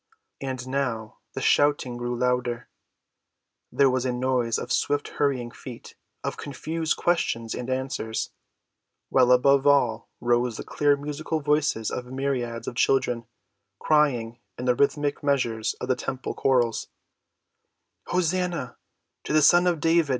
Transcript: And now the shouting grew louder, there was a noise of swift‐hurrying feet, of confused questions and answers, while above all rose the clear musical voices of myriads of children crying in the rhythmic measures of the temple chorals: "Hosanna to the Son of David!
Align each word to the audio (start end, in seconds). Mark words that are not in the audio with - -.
And 0.41 0.67
now 0.67 1.19
the 1.33 1.41
shouting 1.41 1.95
grew 1.95 2.17
louder, 2.17 2.67
there 3.71 3.87
was 3.89 4.03
a 4.03 4.11
noise 4.11 4.57
of 4.57 4.69
swift‐hurrying 4.69 5.53
feet, 5.53 5.93
of 6.23 6.37
confused 6.37 6.97
questions 6.97 7.53
and 7.53 7.69
answers, 7.69 8.31
while 9.09 9.31
above 9.31 9.67
all 9.67 10.09
rose 10.19 10.57
the 10.57 10.63
clear 10.63 10.97
musical 10.97 11.39
voices 11.39 11.91
of 11.91 12.07
myriads 12.07 12.67
of 12.67 12.73
children 12.73 13.27
crying 13.77 14.39
in 14.57 14.65
the 14.65 14.73
rhythmic 14.73 15.21
measures 15.21 15.75
of 15.75 15.87
the 15.87 15.95
temple 15.95 16.33
chorals: 16.33 16.87
"Hosanna 18.07 18.77
to 19.23 19.33
the 19.33 19.43
Son 19.43 19.67
of 19.67 19.79
David! 19.79 20.09